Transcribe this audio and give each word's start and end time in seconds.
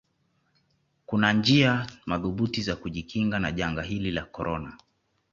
kunanjia 1.05 1.87
madhubuti 2.05 2.61
za 2.61 2.75
kujikinga 2.75 3.39
na 3.39 3.51
janga 3.51 3.81
hili 3.81 4.11
la 4.11 4.21
korona 4.25 4.77